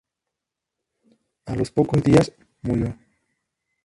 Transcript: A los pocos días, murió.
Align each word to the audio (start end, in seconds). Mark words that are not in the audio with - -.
A 1.45 1.53
los 1.55 1.69
pocos 1.69 2.01
días, 2.01 2.31
murió. 2.63 2.97